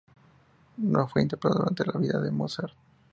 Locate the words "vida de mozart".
1.99-2.73